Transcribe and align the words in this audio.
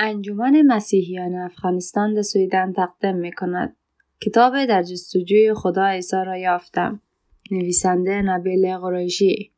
انجمن 0.00 0.62
مسیحیان 0.62 1.34
افغانستان 1.34 2.14
در 2.14 2.22
سویدن 2.22 2.72
تقدیم 2.72 3.16
می 3.16 3.32
کند. 3.32 3.76
کتاب 4.20 4.64
در 4.64 4.82
جستجوی 4.82 5.54
خدا 5.54 5.86
عیسی 5.86 6.16
را 6.16 6.36
یافتم. 6.36 7.02
نویسنده 7.50 8.22
نبیل 8.22 8.76
قریشی 8.76 9.52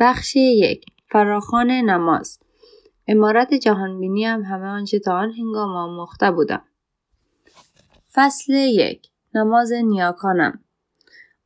بخش 0.00 0.36
یک 0.36 0.84
فراخان 1.08 1.70
نماز 1.70 2.38
امارت 3.08 3.54
جهانبینی 3.54 4.24
هم 4.24 4.42
همه 4.42 4.66
آنچه 4.66 4.98
تا 4.98 5.14
آن 5.14 5.32
هنگام 5.32 5.76
آموخته 5.76 6.30
بودم. 6.30 6.62
فصل 8.12 8.52
یک 8.52 9.06
نماز 9.34 9.72
نیاکانم 9.72 10.60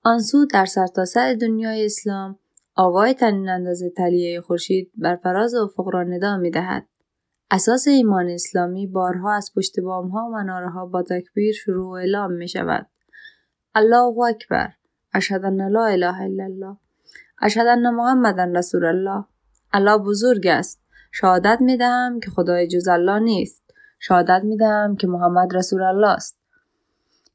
آنسو 0.04 0.46
در 0.46 0.66
سرتاسر 0.66 1.04
سر 1.04 1.34
دنیای 1.34 1.84
اسلام 1.84 2.38
آوای 2.74 3.14
تنین 3.14 3.48
اندازه 3.48 3.90
تلیه 3.90 4.40
خورشید 4.40 4.92
بر 4.96 5.16
فراز 5.16 5.54
افق 5.54 5.88
را 5.92 6.02
ندا 6.02 6.36
می 6.36 6.50
دهد. 6.50 6.86
اساس 7.54 7.88
ایمان 7.88 8.28
اسلامی 8.28 8.86
بارها 8.86 9.32
از 9.32 9.50
پشت 9.56 9.80
بامها 9.80 10.26
و 10.26 10.30
منارها 10.30 10.86
با 10.86 11.02
تکبیر 11.02 11.52
شروع 11.52 11.86
و 11.86 11.90
اعلام 11.90 12.32
می 12.32 12.48
شود. 12.48 12.86
الله 13.74 14.18
اکبر 14.18 14.72
اشهد 15.14 15.44
ان 15.44 15.68
لا 15.68 15.84
اله 15.84 16.20
الا 16.22 16.44
الله 16.44 16.76
اشهد 17.42 17.66
ان 17.66 17.90
محمدا 17.90 18.44
رسول 18.44 18.84
الله 18.84 19.24
الله 19.72 19.98
بزرگ 19.98 20.46
است 20.46 20.80
شهادت 21.12 21.58
می 21.60 21.76
دهم 21.76 22.20
که 22.20 22.30
خدای 22.30 22.68
جز 22.68 22.88
الله 22.88 23.18
نیست 23.18 23.62
شهادت 23.98 24.40
می 24.44 24.56
دهم 24.56 24.96
که 24.96 25.06
محمد 25.06 25.56
رسول 25.56 25.82
الله 25.82 26.08
است 26.08 26.38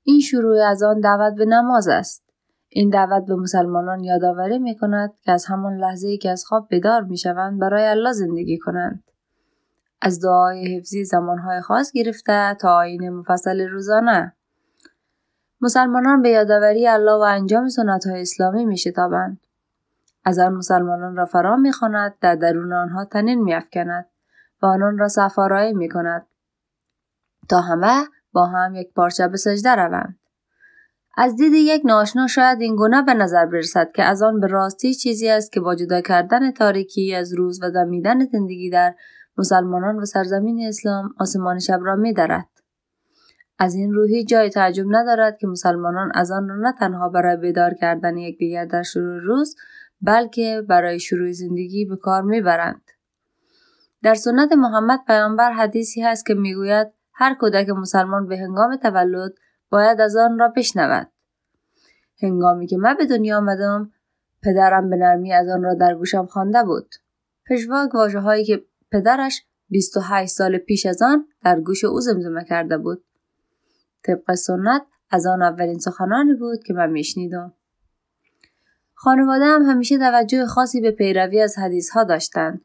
این 0.03 0.19
شروع 0.19 0.63
از 0.69 0.83
آن 0.83 0.99
دعوت 0.99 1.35
به 1.35 1.45
نماز 1.45 1.87
است 1.87 2.23
این 2.69 2.89
دعوت 2.89 3.25
به 3.25 3.35
مسلمانان 3.35 4.03
یادآوری 4.03 4.59
می 4.59 4.77
کند 4.77 5.13
که 5.23 5.31
از 5.31 5.45
همان 5.45 5.77
لحظه 5.77 6.07
ای 6.07 6.17
که 6.17 6.29
از 6.29 6.45
خواب 6.45 6.67
بیدار 6.69 7.01
می 7.01 7.17
شوند 7.17 7.59
برای 7.59 7.87
الله 7.87 8.11
زندگی 8.11 8.57
کنند 8.57 9.03
از 10.01 10.21
دعای 10.21 10.77
حفظی 10.77 11.03
زمانهای 11.03 11.61
خاص 11.61 11.91
گرفته 11.91 12.53
تا 12.61 12.75
آین 12.75 13.09
مفصل 13.09 13.67
روزانه 13.67 14.33
مسلمانان 15.61 16.21
به 16.21 16.29
یادآوری 16.29 16.87
الله 16.87 17.15
و 17.15 17.25
انجام 17.29 17.69
سنت 17.69 18.07
های 18.07 18.21
اسلامی 18.21 18.65
می 18.65 18.77
شتابند. 18.77 19.39
از 20.25 20.39
آن 20.39 20.53
مسلمانان 20.53 21.15
را 21.15 21.25
فرا 21.25 21.55
می 21.55 21.71
خاند 21.71 22.15
در 22.21 22.35
درون 22.35 22.73
آنها 22.73 23.05
تنین 23.05 23.41
می 23.41 23.53
افکند 23.53 24.09
و 24.61 24.65
آنان 24.65 24.97
را 24.97 25.07
سفارایی 25.07 25.73
می 25.73 25.89
کند 25.89 26.27
تا 27.49 27.61
همه 27.61 28.03
با 28.31 28.45
هم 28.45 28.75
یک 28.75 28.93
پارچه 28.93 29.27
به 29.27 29.37
سجده 29.37 29.75
روند. 29.75 30.19
از 31.17 31.35
دید 31.35 31.53
یک 31.53 31.81
ناشنا 31.85 32.27
شاید 32.27 32.61
این 32.61 32.75
گونه 32.75 33.01
به 33.01 33.13
نظر 33.13 33.45
برسد 33.45 33.91
که 33.91 34.03
از 34.03 34.21
آن 34.21 34.39
به 34.39 34.47
راستی 34.47 34.93
چیزی 34.93 35.29
است 35.29 35.51
که 35.51 35.59
با 35.59 35.75
جدا 35.75 36.01
کردن 36.01 36.51
تاریکی 36.51 37.15
از 37.15 37.33
روز 37.33 37.63
و 37.63 37.71
دمیدن 37.71 38.25
زندگی 38.25 38.69
در 38.69 38.95
مسلمانان 39.39 39.95
و 39.95 40.05
سرزمین 40.05 40.67
اسلام 40.67 41.13
آسمان 41.19 41.59
شب 41.59 41.79
را 41.83 41.95
می 41.95 42.13
دارد. 42.13 42.49
از 43.59 43.75
این 43.75 43.93
روحی 43.93 44.23
جای 44.23 44.49
تعجب 44.49 44.85
ندارد 44.89 45.37
که 45.37 45.47
مسلمانان 45.47 46.11
از 46.15 46.31
آن 46.31 46.49
را 46.49 46.55
نه 46.55 46.73
تنها 46.79 47.09
برای 47.09 47.37
بیدار 47.37 47.73
کردن 47.73 48.17
یکدیگر 48.17 48.65
در 48.65 48.83
شروع 48.83 49.19
روز 49.19 49.55
بلکه 50.01 50.63
برای 50.69 50.99
شروع 50.99 51.31
زندگی 51.31 51.85
به 51.85 51.95
کار 51.95 52.21
می‌برند. 52.21 52.81
در 54.03 54.13
سنت 54.13 54.51
محمد 54.51 54.99
پیامبر 55.07 55.51
حدیثی 55.51 56.01
هست 56.01 56.25
که 56.25 56.33
می‌گوید 56.33 56.87
هر 57.13 57.35
کودک 57.35 57.69
مسلمان 57.69 58.27
به 58.27 58.37
هنگام 58.37 58.75
تولد 58.75 59.33
باید 59.69 60.01
از 60.01 60.15
آن 60.15 60.39
را 60.39 60.47
بشنود. 60.47 61.07
هنگامی 62.21 62.67
که 62.67 62.77
من 62.77 62.95
به 62.97 63.05
دنیا 63.05 63.37
آمدم 63.37 63.91
پدرم 64.43 64.89
به 64.89 64.95
نرمی 64.95 65.33
از 65.33 65.47
آن 65.49 65.63
را 65.63 65.73
در 65.73 65.95
گوشم 65.95 66.25
خوانده 66.25 66.63
بود. 66.63 66.95
پشواک 67.49 67.95
واجه 67.95 68.19
هایی 68.19 68.45
که 68.45 68.65
پدرش 68.91 69.45
28 69.69 70.31
سال 70.31 70.57
پیش 70.57 70.85
از 70.85 71.01
آن 71.01 71.27
در 71.43 71.59
گوش 71.59 71.83
او 71.83 71.99
زمزمه 71.99 72.43
کرده 72.43 72.77
بود. 72.77 73.03
طبق 74.03 74.33
سنت 74.33 74.81
از 75.09 75.25
آن 75.25 75.41
اولین 75.41 75.79
سخنانی 75.79 76.33
بود 76.33 76.63
که 76.63 76.73
من 76.73 76.89
میشنیدم. 76.89 77.53
خانواده 78.93 79.45
هم 79.45 79.61
همیشه 79.61 79.97
توجه 79.97 80.45
خاصی 80.45 80.81
به 80.81 80.91
پیروی 80.91 81.41
از 81.41 81.57
حدیث 81.57 81.89
ها 81.89 82.03
داشتند. 82.03 82.61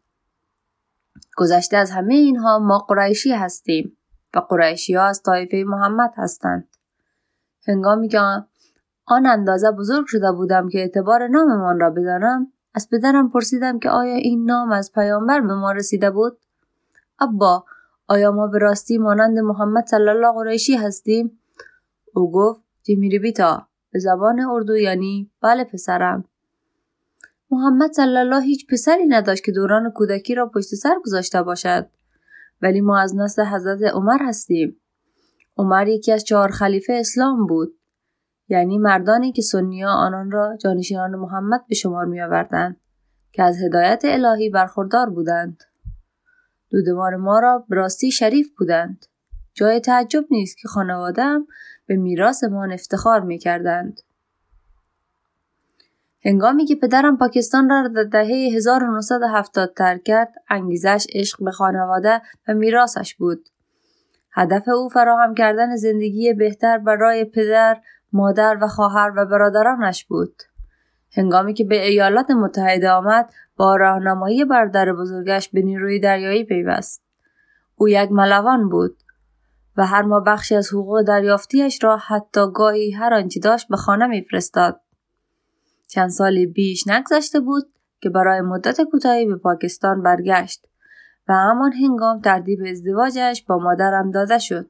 گذشته 1.37 1.77
از 1.77 1.91
همه 1.91 2.15
اینها 2.15 2.59
ما 2.59 2.79
قریشی 2.79 3.33
هستیم 3.33 3.97
و 4.35 4.39
قریشی 4.39 4.95
ها 4.95 5.03
از 5.03 5.23
طایفه 5.23 5.65
محمد 5.67 6.13
هستند. 6.17 6.69
هنگامی 7.67 8.09
که 8.09 8.21
آن 9.07 9.27
اندازه 9.27 9.71
بزرگ 9.71 10.07
شده 10.07 10.33
بودم 10.33 10.69
که 10.69 10.79
اعتبار 10.79 11.29
ناممان 11.29 11.81
را 11.81 11.91
بدانم 11.91 12.53
از 12.75 12.89
پدرم 12.91 13.31
پرسیدم 13.31 13.79
که 13.79 13.91
آیا 13.91 14.15
این 14.15 14.45
نام 14.45 14.73
از 14.73 14.93
پیامبر 14.93 15.41
به 15.41 15.55
ما 15.55 15.73
رسیده 15.73 16.11
بود؟ 16.11 16.39
ابا 17.19 17.65
آیا 18.09 18.33
ما 18.33 18.47
به 18.47 18.59
راستی 18.59 18.99
مانند 18.99 19.39
محمد 19.39 19.87
صلی 19.87 20.09
الله 20.09 20.33
قریشی 20.33 20.77
هستیم؟ 20.77 21.39
او 22.15 22.33
گفت 22.33 22.63
جمیری 22.83 23.19
بیتا 23.19 23.67
به 23.93 23.99
زبان 23.99 24.41
اردو 24.41 24.77
یعنی 24.77 25.31
بله 25.41 25.65
پسرم. 25.65 26.25
محمد 27.51 27.93
صلی 27.93 28.17
الله 28.17 28.43
هیچ 28.43 28.67
پسری 28.67 29.07
نداشت 29.07 29.45
که 29.45 29.53
دوران 29.53 29.91
کودکی 29.91 30.35
را 30.35 30.47
پشت 30.47 30.75
سر 30.75 30.95
گذاشته 31.05 31.43
باشد. 31.43 31.87
ولی 32.63 32.81
ما 32.81 32.99
از 32.99 33.17
نسل 33.17 33.45
حضرت 33.45 33.83
عمر 33.83 34.19
هستیم. 34.21 34.81
عمر 35.57 35.89
یکی 35.89 36.13
از 36.13 36.25
چهار 36.25 36.51
خلیفه 36.51 36.93
اسلام 36.93 37.47
بود. 37.47 37.79
یعنی 38.49 38.79
مردانی 38.79 39.33
که 39.33 39.43
سنیا 39.43 39.91
آنان 39.91 40.31
را 40.31 40.57
جانشینان 40.57 41.15
محمد 41.15 41.65
به 41.69 41.75
شمار 41.75 42.05
می 42.05 42.21
آوردند 42.21 42.77
که 43.33 43.43
از 43.43 43.63
هدایت 43.63 44.03
الهی 44.05 44.51
برخوردار 44.51 45.11
بودند. 45.11 45.65
دودمان 46.71 47.17
ما 47.17 47.39
را 47.39 47.65
براستی 47.69 48.11
شریف 48.11 48.51
بودند. 48.59 49.07
جای 49.55 49.81
تعجب 49.81 50.25
نیست 50.31 50.59
که 50.59 50.69
خانوادم 50.69 51.47
به 51.87 51.97
میراثمان 51.97 52.73
افتخار 52.73 53.21
می 53.21 53.39
کردند. 53.39 54.01
هنگامی 56.25 56.67
که 56.67 56.77
پدرم 56.77 57.17
پاکستان 57.17 57.69
را 57.69 57.89
در 57.89 58.03
دهه 58.03 58.57
1970 58.57 59.75
ترک 59.77 60.03
کرد 60.03 60.35
انگیزش 60.49 61.07
عشق 61.15 61.45
به 61.45 61.51
خانواده 61.51 62.23
و 62.49 62.55
میراثش 62.55 63.15
بود. 63.15 63.49
هدف 64.33 64.69
او 64.69 64.89
فراهم 64.89 65.35
کردن 65.35 65.77
زندگی 65.77 66.33
بهتر 66.33 66.79
برای 66.79 67.25
پدر 67.25 67.81
مادر 68.15 68.59
و 68.61 68.69
خواهر 68.69 69.13
و 69.17 69.27
برادرانش 69.27 70.05
بود. 70.05 70.43
هنگامی 71.17 71.55
که 71.55 71.65
به 71.65 71.87
ایالات 71.87 72.31
متحده 72.31 72.91
آمد 72.91 73.33
با 73.57 73.77
راهنمایی 73.77 74.45
برادر 74.45 74.93
بزرگش 74.93 75.49
به 75.49 75.63
نیروی 75.63 76.01
دریایی 76.01 76.45
پیوست. 76.45 77.03
او 77.77 77.89
یک 77.89 78.13
ملوان 78.13 78.69
بود 78.69 78.97
و 79.77 79.87
هر 79.87 80.03
ماه 80.03 80.25
بخشی 80.25 80.55
از 80.55 80.73
حقوق 80.73 81.03
دریافتیش 81.03 81.85
را 81.85 81.97
حتی 81.97 82.41
گاهی 82.55 82.91
هر 82.91 83.15
آنچه 83.15 83.41
داشت 83.41 83.69
به 83.69 83.77
خانه 83.77 84.07
میفرستاد. 84.07 84.81
چند 85.89 86.11
سالی 86.11 86.47
بیش 86.47 86.89
نگذشته 86.89 87.41
بود 87.41 87.65
که 88.01 88.11
برای 88.11 88.41
مدت 88.41 88.81
کوتاهی 88.81 89.27
به 89.27 89.37
پاکستان 89.37 90.03
برگشت 90.03 90.67
و 91.29 91.35
همان 91.35 91.73
هنگام 91.73 92.21
تردیب 92.21 92.59
ازدواجش 92.71 93.45
با 93.49 93.59
مادرم 93.59 94.11
داده 94.11 94.39
شد. 94.39 94.67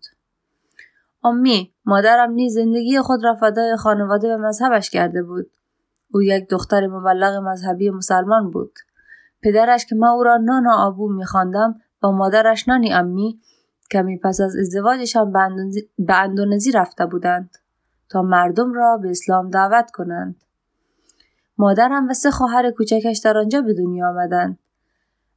امی 1.25 1.75
مادرم 1.85 2.33
نیز 2.33 2.55
زندگی 2.55 3.01
خود 3.01 3.25
را 3.25 3.35
فدای 3.35 3.77
خانواده 3.77 4.35
و 4.35 4.39
مذهبش 4.39 4.91
کرده 4.91 5.23
بود. 5.23 5.51
او 6.11 6.23
یک 6.23 6.49
دختر 6.49 6.87
مبلغ 6.87 7.43
مذهبی 7.43 7.91
مسلمان 7.91 8.51
بود. 8.51 8.73
پدرش 9.43 9.87
که 9.87 9.95
من 9.95 10.09
او 10.09 10.23
را 10.23 10.37
نانا 10.37 10.77
آبو 10.77 11.13
میخواندم 11.13 11.81
با 12.01 12.13
مادرش 12.13 12.69
نانی 12.69 12.93
امی 12.93 13.41
کمی 13.91 14.19
پس 14.19 14.41
از 14.41 14.57
ازدواجشان 14.57 15.33
به 15.99 16.15
اندونزی 16.15 16.73
رفته 16.73 17.07
بودند 17.07 17.59
تا 18.09 18.23
مردم 18.23 18.73
را 18.73 18.99
به 19.03 19.11
اسلام 19.11 19.51
دعوت 19.51 19.91
کنند. 19.91 20.37
مادرم 21.59 22.09
و 22.09 22.15
سه 22.15 22.31
خواهر 22.31 22.71
کوچکش 22.71 23.19
در 23.19 23.39
آنجا 23.39 23.61
به 23.61 23.75
دنیا 23.75 24.09
آمدند. 24.09 24.59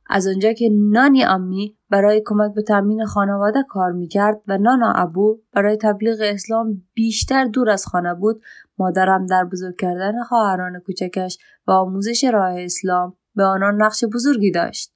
از 0.09 0.27
آنجا 0.27 0.53
که 0.53 0.69
نانی 0.71 1.23
امی 1.23 1.77
برای 1.89 2.21
کمک 2.25 2.53
به 2.53 2.61
تامین 2.61 3.05
خانواده 3.05 3.63
کار 3.69 3.91
می‌کرد 3.91 4.41
و 4.47 4.57
نانا 4.57 4.91
ابو 4.91 5.39
برای 5.53 5.77
تبلیغ 5.77 6.17
اسلام 6.21 6.81
بیشتر 6.93 7.45
دور 7.45 7.69
از 7.69 7.85
خانه 7.85 8.13
بود 8.13 8.41
مادرم 8.77 9.25
در 9.25 9.45
بزرگ 9.45 9.75
کردن 9.75 10.23
خواهران 10.23 10.79
کوچکش 10.79 11.37
و 11.67 11.71
آموزش 11.71 12.23
راه 12.23 12.59
اسلام 12.59 13.13
به 13.35 13.43
آنان 13.43 13.81
نقش 13.81 14.03
بزرگی 14.13 14.51
داشت. 14.51 14.93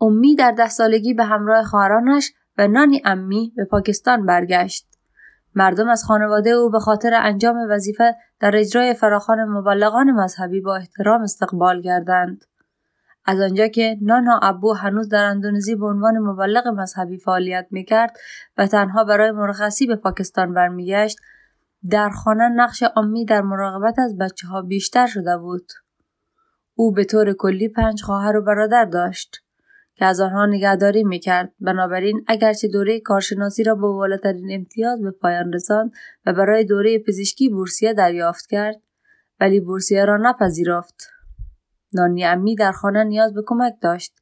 امی 0.00 0.36
در 0.36 0.50
ده 0.50 0.68
سالگی 0.68 1.14
به 1.14 1.24
همراه 1.24 1.64
خواهرانش 1.64 2.32
و 2.58 2.68
نانی 2.68 3.02
امی 3.04 3.52
به 3.56 3.64
پاکستان 3.64 4.26
برگشت. 4.26 4.86
مردم 5.54 5.88
از 5.88 6.04
خانواده 6.04 6.50
او 6.50 6.70
به 6.70 6.78
خاطر 6.78 7.14
انجام 7.14 7.56
وظیفه 7.70 8.16
در 8.40 8.56
اجرای 8.56 8.94
فراخان 8.94 9.44
مبلغان 9.44 10.10
مذهبی 10.10 10.60
با 10.60 10.76
احترام 10.76 11.22
استقبال 11.22 11.82
کردند. 11.82 12.44
از 13.24 13.40
آنجا 13.40 13.66
که 13.68 13.96
نانا 14.00 14.40
ابو 14.42 14.72
هنوز 14.72 15.08
در 15.08 15.24
اندونزی 15.24 15.74
به 15.74 15.86
عنوان 15.86 16.18
مبلغ 16.18 16.68
مذهبی 16.68 17.18
فعالیت 17.18 17.66
می‌کرد 17.70 18.16
و 18.58 18.66
تنها 18.66 19.04
برای 19.04 19.30
مرخصی 19.30 19.86
به 19.86 19.96
پاکستان 19.96 20.54
برمیگشت 20.54 21.18
در 21.90 22.10
خانه 22.10 22.48
نقش 22.48 22.82
آمی 22.82 23.24
در 23.24 23.40
مراقبت 23.40 23.98
از 23.98 24.18
بچه 24.18 24.48
ها 24.48 24.62
بیشتر 24.62 25.06
شده 25.06 25.38
بود. 25.38 25.72
او 26.74 26.92
به 26.92 27.04
طور 27.04 27.32
کلی 27.32 27.68
پنج 27.68 28.02
خواهر 28.02 28.36
و 28.36 28.42
برادر 28.42 28.84
داشت 28.84 29.42
که 29.94 30.04
از 30.04 30.20
آنها 30.20 30.46
نگهداری 30.46 31.04
می‌کرد. 31.04 31.52
بنابراین 31.60 32.24
اگرچه 32.26 32.68
دوره 32.68 33.00
کارشناسی 33.00 33.64
را 33.64 33.74
با 33.74 33.92
بالاترین 33.92 34.48
امتیاز 34.50 35.02
به 35.02 35.10
پایان 35.10 35.52
رساند 35.52 35.92
و 36.26 36.32
برای 36.32 36.64
دوره 36.64 36.98
پزشکی 36.98 37.48
بورسیه 37.48 37.92
دریافت 37.92 38.46
کرد 38.46 38.82
ولی 39.40 39.60
بورسیه 39.60 40.04
را 40.04 40.16
نپذیرفت. 40.16 41.19
نانی 41.92 42.24
امی 42.24 42.56
در 42.56 42.72
خانه 42.72 43.04
نیاز 43.04 43.34
به 43.34 43.42
کمک 43.46 43.74
داشت. 43.80 44.12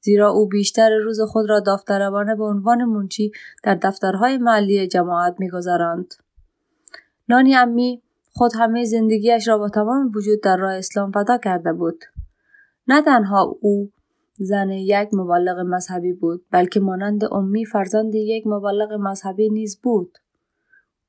زیرا 0.00 0.30
او 0.30 0.48
بیشتر 0.48 0.90
روز 1.04 1.20
خود 1.20 1.50
را 1.50 1.60
داوطلبانه 1.60 2.34
به 2.34 2.44
عنوان 2.44 2.84
منچی 2.84 3.32
در 3.62 3.74
دفترهای 3.74 4.38
محلی 4.38 4.86
جماعت 4.86 5.34
میگذراند. 5.38 6.14
نانی 7.28 7.56
امی 7.56 8.02
خود 8.32 8.52
همه 8.54 8.84
زندگیش 8.84 9.48
را 9.48 9.58
با 9.58 9.68
تمام 9.68 10.12
وجود 10.14 10.42
در 10.42 10.56
راه 10.56 10.74
اسلام 10.74 11.10
فدا 11.10 11.38
کرده 11.38 11.72
بود. 11.72 12.04
نه 12.88 13.02
تنها 13.02 13.56
او 13.60 13.90
زن 14.38 14.70
یک 14.70 15.08
مبلغ 15.12 15.58
مذهبی 15.58 16.12
بود 16.12 16.44
بلکه 16.50 16.80
مانند 16.80 17.24
امی 17.32 17.64
فرزند 17.64 18.14
یک 18.14 18.46
مبلغ 18.46 18.92
مذهبی 18.92 19.48
نیز 19.48 19.80
بود. 19.80 20.18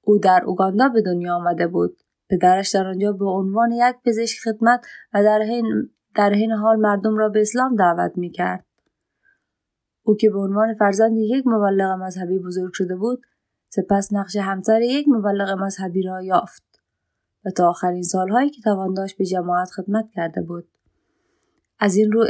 او 0.01 0.17
در 0.17 0.43
اوگاندا 0.45 0.89
به 0.89 1.01
دنیا 1.01 1.35
آمده 1.35 1.67
بود. 1.67 1.97
پدرش 2.29 2.69
در 2.69 2.87
آنجا 2.87 3.11
به 3.11 3.25
عنوان 3.25 3.71
یک 3.71 3.95
پزشک 4.05 4.39
خدمت 4.39 4.85
و 5.13 5.23
در 5.23 5.41
حین 5.41 5.89
در 6.15 6.33
حین 6.33 6.51
حال 6.51 6.77
مردم 6.77 7.17
را 7.17 7.29
به 7.29 7.41
اسلام 7.41 7.75
دعوت 7.75 8.17
می 8.17 8.29
کرد. 8.29 8.65
او 10.03 10.15
که 10.15 10.29
به 10.29 10.39
عنوان 10.39 10.73
فرزند 10.73 11.17
یک 11.17 11.47
مبلغ 11.47 11.99
مذهبی 11.99 12.39
بزرگ 12.39 12.73
شده 12.73 12.95
بود 12.95 13.21
سپس 13.69 14.13
نقش 14.13 14.35
همسر 14.35 14.81
یک 14.81 15.05
مبلغ 15.07 15.57
مذهبی 15.59 16.01
را 16.01 16.21
یافت 16.21 16.63
و 17.45 17.49
تا 17.49 17.69
آخرین 17.69 18.03
سالهایی 18.03 18.49
که 18.49 18.61
توان 18.61 18.93
داشت 18.93 19.17
به 19.17 19.25
جماعت 19.25 19.69
خدمت 19.69 20.09
کرده 20.13 20.41
بود 20.41 20.67
از 21.79 21.95
این 21.95 22.11
رو 22.11 22.25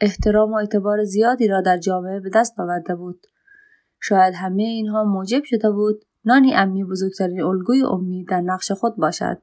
احترام 0.00 0.52
و 0.52 0.56
اعتبار 0.56 1.04
زیادی 1.04 1.48
را 1.48 1.60
در 1.60 1.78
جامعه 1.78 2.20
به 2.20 2.30
دست 2.34 2.60
آورده 2.60 2.94
بود 2.94 3.26
شاید 4.00 4.34
همه 4.34 4.62
اینها 4.62 5.04
موجب 5.04 5.44
شده 5.44 5.70
بود 5.70 6.04
نانی 6.24 6.54
امی 6.54 6.84
بزرگترین 6.84 7.42
الگوی 7.42 7.82
امی 7.82 8.24
در 8.24 8.40
نقش 8.40 8.72
خود 8.72 8.96
باشد 8.96 9.42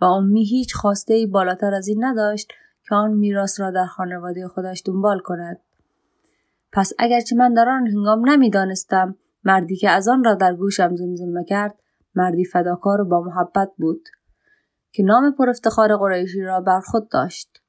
و 0.00 0.04
امی 0.04 0.44
هیچ 0.44 0.74
خواسته 0.74 1.14
ای 1.14 1.26
بالاتر 1.26 1.74
از 1.74 1.88
این 1.88 2.04
نداشت 2.04 2.52
که 2.88 2.94
آن 2.94 3.10
میراث 3.10 3.60
را 3.60 3.70
در 3.70 3.86
خانواده 3.86 4.48
خودش 4.48 4.82
دنبال 4.86 5.18
کند 5.18 5.60
پس 6.72 6.92
اگرچه 6.98 7.36
من 7.36 7.54
در 7.54 7.68
آن 7.68 7.86
هنگام 7.86 8.28
نمی‌دانستم 8.28 9.16
مردی 9.44 9.76
که 9.76 9.90
از 9.90 10.08
آن 10.08 10.24
را 10.24 10.34
در 10.34 10.54
گوشم 10.54 10.96
زمزمه 10.96 11.44
کرد 11.44 11.74
مردی 12.14 12.44
فداکار 12.44 13.00
و 13.00 13.04
با 13.04 13.20
محبت 13.20 13.70
بود 13.78 14.08
که 14.92 15.02
نام 15.02 15.32
پر 15.32 15.50
افتخار 15.50 15.96
قریشی 15.96 16.40
را 16.40 16.60
بر 16.60 16.80
خود 16.80 17.08
داشت 17.08 17.60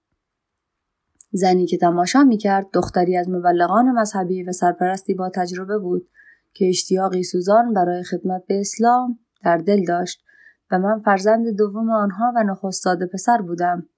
زنی 1.32 1.66
که 1.66 1.78
تماشا 1.78 2.24
می 2.24 2.38
کرد 2.38 2.66
دختری 2.74 3.18
از 3.18 3.30
مبلغان 3.30 3.92
مذهبی 3.92 4.44
و 4.44 4.52
سرپرستی 4.52 5.14
با 5.14 5.30
تجربه 5.36 5.78
بود 5.78 6.08
که 6.54 6.70
اشتیاقی 6.70 7.24
سوزان 7.24 7.74
برای 7.74 8.04
خدمت 8.04 8.44
به 8.48 8.60
اسلام 8.60 9.20
در 9.44 9.58
دل 9.58 9.86
داشت 9.86 10.24
و 10.72 10.80
من 10.80 11.00
فرزند 11.00 11.58
دوم 11.58 11.90
آنها 11.90 12.34
و 12.36 12.44
نخستاد 12.44 13.06
پسر 13.14 13.42
بودم. 13.42 13.90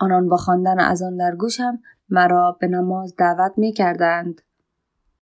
آنان 0.00 0.28
با 0.28 0.36
خواندن 0.36 0.80
از 0.80 1.02
آن 1.02 1.16
در 1.16 1.36
گوشم 1.36 1.78
مرا 2.08 2.56
به 2.60 2.68
نماز 2.68 3.14
دعوت 3.16 3.52
می 3.56 3.72
کردند. 3.72 4.40